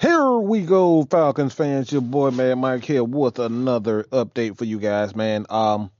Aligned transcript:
Here 0.00 0.32
we 0.32 0.62
go, 0.62 1.04
Falcons 1.10 1.52
fans. 1.52 1.92
Your 1.92 2.00
boy 2.00 2.30
Mad 2.30 2.54
Mike 2.54 2.86
here 2.86 3.04
with 3.04 3.38
another 3.38 4.04
update 4.04 4.56
for 4.56 4.64
you 4.64 4.78
guys, 4.78 5.14
man. 5.14 5.44
Um, 5.50 5.90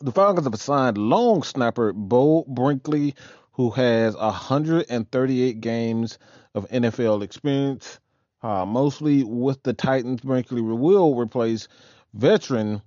the 0.00 0.12
Falcons 0.12 0.46
have 0.46 0.54
signed 0.60 0.96
long 0.96 1.42
snapper 1.42 1.92
Beau 1.92 2.44
Brinkley, 2.46 3.16
who 3.50 3.70
has 3.70 4.14
138 4.14 5.60
games 5.60 6.20
of 6.54 6.68
NFL 6.68 7.24
experience, 7.24 7.98
uh, 8.44 8.64
mostly 8.64 9.24
with 9.24 9.60
the 9.64 9.72
Titans. 9.72 10.20
Brinkley 10.20 10.60
will 10.60 11.16
replace 11.16 11.66
veteran 12.14 12.82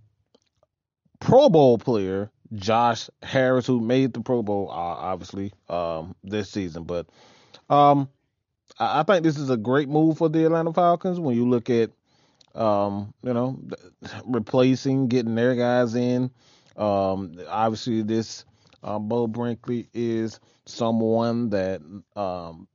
Pro 1.19 1.49
Bowl 1.49 1.77
player 1.77 2.31
Josh 2.53 3.09
Harris, 3.21 3.67
who 3.67 3.81
made 3.81 4.13
the 4.13 4.21
Pro 4.21 4.43
Bowl, 4.43 4.69
uh, 4.71 4.73
obviously, 4.73 5.51
um, 5.67 6.15
this 6.23 6.49
season. 6.49 6.85
But 6.85 7.07
um, 7.69 8.07
I 8.77 9.03
think 9.03 9.23
this 9.23 9.37
is 9.37 9.49
a 9.49 9.57
great 9.57 9.89
move 9.89 10.17
for 10.17 10.29
the 10.29 10.45
Atlanta 10.45 10.73
Falcons 10.73 11.19
when 11.19 11.35
you 11.35 11.47
look 11.47 11.69
at, 11.69 11.91
um, 12.55 13.13
you 13.23 13.33
know, 13.33 13.59
replacing, 14.25 15.07
getting 15.07 15.35
their 15.35 15.55
guys 15.55 15.95
in. 15.95 16.31
Um, 16.77 17.35
obviously, 17.47 18.03
this 18.03 18.45
uh, 18.83 18.99
Beau 18.99 19.27
Brinkley 19.27 19.89
is 19.93 20.39
someone 20.65 21.49
that 21.49 21.81
um, 22.15 22.67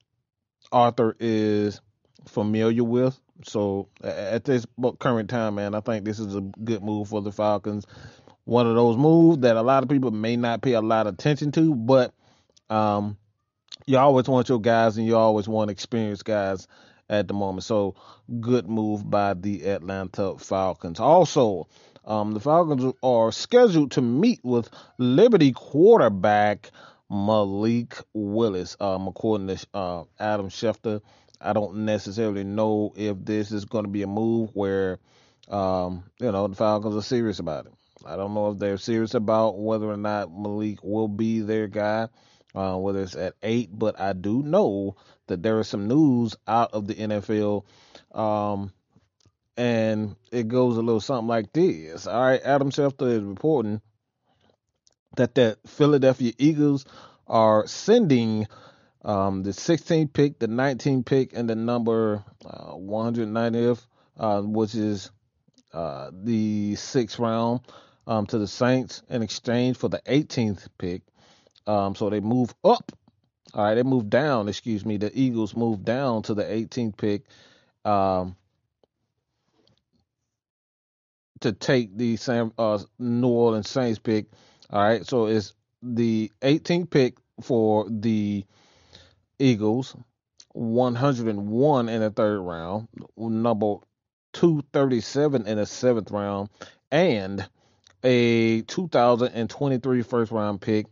Arthur 0.72 1.16
is 1.18 1.80
familiar 2.26 2.84
with. 2.84 3.18
So 3.44 3.88
at 4.02 4.44
this 4.44 4.66
current 4.98 5.30
time, 5.30 5.56
man, 5.56 5.74
I 5.74 5.80
think 5.80 6.04
this 6.04 6.18
is 6.18 6.34
a 6.34 6.40
good 6.40 6.82
move 6.82 7.08
for 7.08 7.20
the 7.20 7.32
Falcons. 7.32 7.86
One 8.44 8.66
of 8.66 8.74
those 8.74 8.96
moves 8.96 9.38
that 9.38 9.56
a 9.56 9.62
lot 9.62 9.82
of 9.82 9.88
people 9.88 10.10
may 10.10 10.36
not 10.36 10.62
pay 10.62 10.72
a 10.72 10.80
lot 10.80 11.06
of 11.06 11.14
attention 11.14 11.50
to, 11.52 11.74
but 11.74 12.12
um, 12.70 13.16
you 13.86 13.98
always 13.98 14.28
want 14.28 14.48
your 14.48 14.60
guys 14.60 14.96
and 14.96 15.06
you 15.06 15.16
always 15.16 15.48
want 15.48 15.70
experienced 15.70 16.24
guys 16.24 16.66
at 17.08 17.28
the 17.28 17.34
moment. 17.34 17.64
So 17.64 17.96
good 18.40 18.68
move 18.68 19.08
by 19.08 19.34
the 19.34 19.64
Atlanta 19.66 20.38
Falcons. 20.38 21.00
Also, 21.00 21.68
um, 22.04 22.32
the 22.32 22.40
Falcons 22.40 22.94
are 23.02 23.32
scheduled 23.32 23.92
to 23.92 24.02
meet 24.02 24.40
with 24.42 24.70
Liberty 24.98 25.52
quarterback 25.52 26.70
Malik 27.10 27.96
Willis. 28.12 28.76
Um, 28.80 29.06
according 29.06 29.48
to 29.48 29.66
uh, 29.74 30.04
Adam 30.18 30.48
Schefter, 30.48 31.00
I 31.40 31.52
don't 31.52 31.84
necessarily 31.84 32.44
know 32.44 32.92
if 32.96 33.22
this 33.24 33.52
is 33.52 33.64
going 33.66 33.84
to 33.84 33.90
be 33.90 34.02
a 34.02 34.06
move 34.06 34.50
where 34.54 34.98
um, 35.48 36.04
you 36.20 36.32
know 36.32 36.48
the 36.48 36.56
Falcons 36.56 36.96
are 36.96 37.02
serious 37.02 37.38
about 37.38 37.66
it. 37.66 37.72
I 38.06 38.16
don't 38.16 38.34
know 38.34 38.50
if 38.50 38.58
they're 38.58 38.76
serious 38.78 39.14
about 39.14 39.58
whether 39.58 39.86
or 39.86 39.96
not 39.96 40.30
Malik 40.30 40.82
will 40.82 41.08
be 41.08 41.40
their 41.40 41.68
guy 41.68 42.08
uh, 42.54 42.76
whether 42.76 43.02
it's 43.02 43.16
at 43.16 43.34
eight, 43.42 43.70
but 43.72 43.98
I 44.00 44.12
do 44.12 44.42
know 44.42 44.96
that 45.26 45.42
there 45.42 45.60
is 45.60 45.68
some 45.68 45.88
news 45.88 46.36
out 46.46 46.72
of 46.72 46.86
the 46.86 46.94
NFL. 46.94 47.64
Um, 48.12 48.72
and 49.56 50.16
it 50.32 50.48
goes 50.48 50.76
a 50.76 50.82
little 50.82 51.00
something 51.00 51.28
like 51.28 51.52
this. 51.52 52.06
All 52.06 52.20
right, 52.20 52.40
Adam 52.42 52.70
Schefter 52.70 53.08
is 53.08 53.22
reporting 53.22 53.80
that 55.16 55.34
the 55.34 55.56
Philadelphia 55.66 56.32
Eagles 56.38 56.84
are 57.26 57.66
sending 57.66 58.46
um, 59.04 59.42
the 59.42 59.50
16th 59.50 60.12
pick, 60.12 60.38
the 60.38 60.48
19th 60.48 61.04
pick, 61.04 61.32
and 61.36 61.48
the 61.48 61.54
number 61.54 62.24
uh, 62.44 62.72
190th, 62.72 63.86
uh, 64.18 64.40
which 64.42 64.74
is 64.74 65.10
uh, 65.72 66.10
the 66.12 66.74
sixth 66.76 67.18
round, 67.18 67.60
um, 68.06 68.26
to 68.26 68.38
the 68.38 68.46
Saints 68.46 69.02
in 69.08 69.22
exchange 69.22 69.76
for 69.76 69.88
the 69.88 70.00
18th 70.06 70.68
pick. 70.78 71.02
Um, 71.66 71.94
so 71.94 72.10
they 72.10 72.20
move 72.20 72.54
up. 72.64 72.92
All 73.52 73.64
right, 73.64 73.74
they 73.74 73.82
move 73.82 74.10
down. 74.10 74.48
Excuse 74.48 74.84
me. 74.84 74.96
The 74.96 75.10
Eagles 75.18 75.56
move 75.56 75.84
down 75.84 76.22
to 76.22 76.34
the 76.34 76.42
18th 76.42 76.96
pick 76.96 77.22
um, 77.84 78.36
to 81.40 81.52
take 81.52 81.96
the 81.96 82.16
San 82.16 82.52
uh, 82.58 82.78
New 82.98 83.28
Orleans 83.28 83.68
Saints 83.68 83.98
pick. 83.98 84.26
All 84.70 84.82
right, 84.82 85.06
so 85.06 85.26
it's 85.26 85.54
the 85.82 86.32
18th 86.42 86.90
pick 86.90 87.16
for 87.40 87.86
the 87.88 88.44
Eagles, 89.38 89.94
101 90.52 91.88
in 91.88 92.00
the 92.00 92.10
third 92.10 92.40
round, 92.40 92.88
number 93.16 93.76
237 94.32 95.46
in 95.46 95.58
the 95.58 95.66
seventh 95.66 96.10
round, 96.10 96.48
and 96.90 97.46
a 98.02 98.62
2023 98.62 100.02
first 100.02 100.32
round 100.32 100.60
pick 100.60 100.86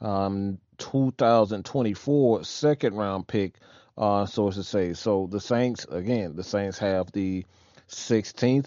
um, 0.00 0.58
2024 0.78 2.44
second 2.44 2.94
round 2.94 3.26
pick, 3.26 3.54
uh, 3.96 4.26
sources 4.26 4.68
say. 4.68 4.94
So 4.94 5.28
the 5.30 5.40
Saints, 5.40 5.86
again, 5.90 6.36
the 6.36 6.44
Saints 6.44 6.78
have 6.78 7.12
the 7.12 7.44
16th, 7.88 8.66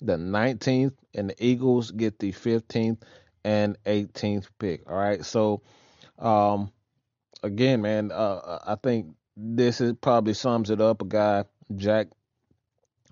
the 0.00 0.16
19th, 0.16 0.94
and 1.14 1.30
the 1.30 1.44
Eagles 1.44 1.90
get 1.90 2.18
the 2.18 2.32
15th 2.32 2.98
and 3.44 3.76
18th 3.84 4.48
pick. 4.58 4.90
All 4.90 4.96
right. 4.96 5.24
So, 5.24 5.62
um, 6.18 6.72
again, 7.42 7.80
man, 7.82 8.10
uh, 8.12 8.58
I 8.66 8.74
think 8.74 9.14
this 9.36 9.80
is 9.80 9.94
probably 10.00 10.34
sums 10.34 10.70
it 10.70 10.80
up. 10.80 11.02
A 11.02 11.04
guy, 11.04 11.44
Jack 11.74 12.08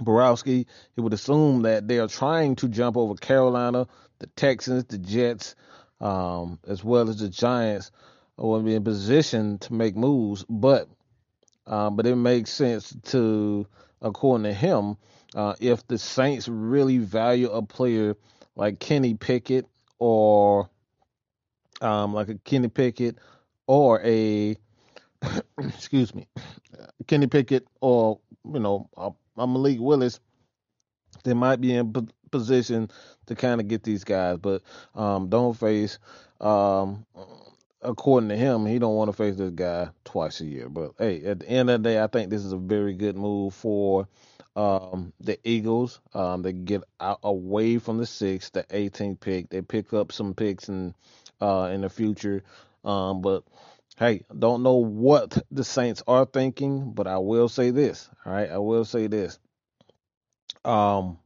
Borowski, 0.00 0.66
he 0.94 1.00
would 1.00 1.12
assume 1.12 1.62
that 1.62 1.86
they 1.86 1.98
are 1.98 2.08
trying 2.08 2.56
to 2.56 2.68
jump 2.68 2.96
over 2.96 3.14
Carolina, 3.14 3.86
the 4.18 4.26
Texans, 4.28 4.84
the 4.84 4.98
Jets, 4.98 5.54
um, 6.00 6.58
as 6.66 6.82
well 6.82 7.08
as 7.08 7.18
the 7.18 7.28
Giants 7.28 7.90
will 8.36 8.60
be 8.62 8.74
in 8.74 8.84
position 8.84 9.58
to 9.58 9.72
make 9.72 9.96
moves, 9.96 10.44
but 10.48 10.88
um, 11.66 11.96
but 11.96 12.06
it 12.06 12.16
makes 12.16 12.50
sense 12.50 12.94
to, 13.04 13.66
according 14.02 14.44
to 14.44 14.52
him, 14.52 14.96
uh, 15.34 15.54
if 15.60 15.86
the 15.86 15.98
Saints 15.98 16.46
really 16.48 16.98
value 16.98 17.50
a 17.50 17.62
player 17.62 18.16
like 18.54 18.78
Kenny 18.78 19.14
Pickett 19.14 19.66
or 19.98 20.68
um, 21.80 22.12
like 22.12 22.28
a 22.28 22.34
Kenny 22.36 22.68
Pickett 22.68 23.16
or 23.66 24.00
a 24.04 24.56
excuse 25.58 26.14
me, 26.14 26.26
Kenny 27.06 27.26
Pickett 27.26 27.66
or 27.80 28.18
you 28.44 28.60
know 28.60 28.88
a, 28.96 29.10
a 29.38 29.46
Malik 29.46 29.78
Willis, 29.80 30.20
they 31.24 31.34
might 31.34 31.60
be 31.60 31.74
in 31.74 31.92
position 32.30 32.90
to 33.26 33.34
kind 33.34 33.60
of 33.60 33.68
get 33.68 33.82
these 33.82 34.04
guys, 34.04 34.38
but 34.38 34.62
um, 34.94 35.28
don't 35.28 35.56
face. 35.56 35.98
Um, 36.40 37.06
according 37.82 38.28
to 38.30 38.36
him, 38.36 38.66
he 38.66 38.78
don't 38.78 38.96
want 38.96 39.08
to 39.08 39.16
face 39.16 39.36
this 39.36 39.50
guy 39.50 39.90
twice 40.04 40.40
a 40.40 40.46
year. 40.46 40.68
But 40.68 40.92
hey, 40.98 41.24
at 41.24 41.40
the 41.40 41.48
end 41.48 41.70
of 41.70 41.82
the 41.82 41.88
day, 41.90 42.02
I 42.02 42.06
think 42.06 42.30
this 42.30 42.44
is 42.44 42.52
a 42.52 42.58
very 42.58 42.94
good 42.94 43.16
move 43.16 43.54
for 43.54 44.08
um, 44.56 45.12
the 45.20 45.38
Eagles. 45.44 46.00
Um, 46.12 46.42
they 46.42 46.52
get 46.52 46.82
out 47.00 47.20
away 47.22 47.78
from 47.78 47.98
the 47.98 48.06
sixth, 48.06 48.52
the 48.52 48.64
18th 48.64 49.20
pick. 49.20 49.50
They 49.50 49.62
pick 49.62 49.92
up 49.92 50.12
some 50.12 50.34
picks 50.34 50.68
in 50.68 50.94
uh, 51.40 51.70
in 51.72 51.82
the 51.82 51.90
future. 51.90 52.42
Um, 52.84 53.22
but 53.22 53.44
hey, 53.96 54.22
don't 54.36 54.62
know 54.62 54.76
what 54.76 55.36
the 55.50 55.64
Saints 55.64 56.02
are 56.06 56.26
thinking, 56.26 56.92
but 56.92 57.06
I 57.06 57.18
will 57.18 57.48
say 57.48 57.70
this. 57.70 58.08
All 58.24 58.32
right, 58.32 58.50
I 58.50 58.58
will 58.58 58.84
say 58.84 59.06
this. 59.06 59.38
Um, 60.64 61.18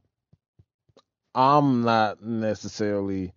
I'm 1.34 1.82
not 1.82 2.22
necessarily 2.22 3.32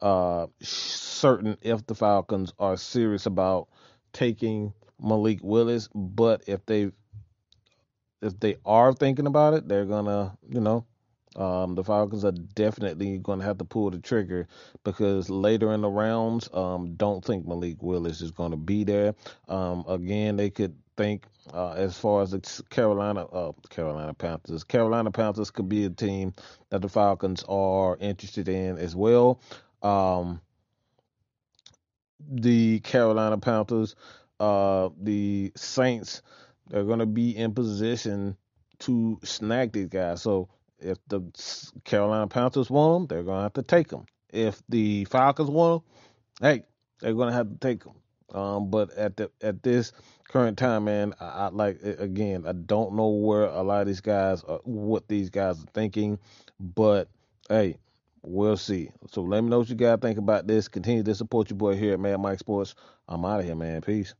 uh, 0.00 0.46
certain 0.60 1.56
if 1.62 1.86
the 1.86 1.94
Falcons 1.94 2.52
are 2.58 2.76
serious 2.76 3.26
about 3.26 3.68
taking 4.12 4.72
Malik 5.00 5.40
Willis, 5.42 5.88
but 5.94 6.44
if 6.46 6.64
they 6.66 6.90
if 8.22 8.38
they 8.40 8.56
are 8.64 8.92
thinking 8.92 9.26
about 9.26 9.54
it, 9.54 9.68
they're 9.68 9.84
gonna, 9.84 10.36
you 10.48 10.60
know, 10.60 10.86
um, 11.36 11.74
the 11.74 11.84
Falcons 11.84 12.24
are 12.24 12.32
definitely 12.32 13.18
going 13.18 13.40
to 13.40 13.44
have 13.44 13.58
to 13.58 13.64
pull 13.64 13.90
the 13.90 13.98
trigger 13.98 14.48
because 14.84 15.28
later 15.28 15.72
in 15.72 15.82
the 15.82 15.88
rounds, 15.88 16.48
um, 16.52 16.94
don't 16.94 17.24
think 17.24 17.46
Malik 17.46 17.82
Willis 17.82 18.22
is 18.22 18.30
going 18.30 18.52
to 18.52 18.56
be 18.56 18.84
there. 18.84 19.14
Um, 19.48 19.84
again, 19.86 20.36
they 20.36 20.50
could 20.50 20.74
think 20.96 21.26
uh, 21.52 21.72
as 21.72 21.96
far 21.98 22.22
as 22.22 22.30
the 22.30 22.62
Carolina 22.70 23.24
uh, 23.26 23.52
Carolina 23.68 24.14
Panthers. 24.14 24.64
Carolina 24.64 25.10
Panthers 25.10 25.50
could 25.50 25.68
be 25.68 25.84
a 25.84 25.90
team 25.90 26.32
that 26.70 26.80
the 26.80 26.88
Falcons 26.88 27.44
are 27.48 27.96
interested 28.00 28.48
in 28.48 28.78
as 28.78 28.96
well. 28.96 29.40
Um, 29.82 30.40
the 32.28 32.80
Carolina 32.80 33.38
Panthers, 33.38 33.94
uh, 34.40 34.88
the 35.00 35.52
Saints, 35.54 36.22
they're 36.68 36.84
going 36.84 36.98
to 37.00 37.06
be 37.06 37.36
in 37.36 37.54
position 37.54 38.36
to 38.80 39.18
snag 39.22 39.72
these 39.72 39.88
guys. 39.88 40.22
So 40.22 40.48
if 40.78 40.98
the 41.08 41.22
Carolina 41.84 42.26
Panthers 42.26 42.70
want 42.70 42.94
them, 42.94 43.06
they're 43.06 43.24
going 43.24 43.38
to 43.38 43.42
have 43.42 43.52
to 43.54 43.62
take 43.62 43.88
them. 43.88 44.06
If 44.30 44.62
the 44.68 45.04
Falcons 45.06 45.50
want 45.50 45.82
them, 46.40 46.48
hey, 46.48 46.62
they're 47.00 47.14
going 47.14 47.28
to 47.28 47.34
have 47.34 47.48
to 47.48 47.56
take 47.56 47.84
them. 47.84 47.94
Um, 48.34 48.70
but 48.70 48.92
at 48.94 49.16
the 49.16 49.30
at 49.40 49.62
this 49.62 49.92
current 50.28 50.58
time, 50.58 50.84
man, 50.84 51.14
I, 51.20 51.24
I, 51.24 51.48
like 51.48 51.80
again, 51.82 52.44
I 52.46 52.52
don't 52.52 52.94
know 52.94 53.08
where 53.08 53.44
a 53.44 53.62
lot 53.62 53.82
of 53.82 53.86
these 53.86 54.00
guys, 54.00 54.42
are, 54.44 54.60
what 54.64 55.06
these 55.08 55.30
guys 55.30 55.62
are 55.62 55.68
thinking, 55.72 56.18
but 56.58 57.08
hey, 57.48 57.78
we'll 58.22 58.56
see. 58.56 58.90
So 59.12 59.22
let 59.22 59.42
me 59.42 59.50
know 59.50 59.60
what 59.60 59.68
you 59.68 59.76
guys 59.76 59.98
think 60.02 60.18
about 60.18 60.46
this. 60.46 60.68
Continue 60.68 61.04
to 61.04 61.14
support 61.14 61.50
your 61.50 61.56
boy 61.56 61.76
here 61.76 61.94
at 61.94 62.00
Mad 62.00 62.20
Mike 62.20 62.40
Sports. 62.40 62.74
I'm 63.08 63.24
out 63.24 63.40
of 63.40 63.46
here, 63.46 63.54
man. 63.54 63.80
Peace. 63.80 64.14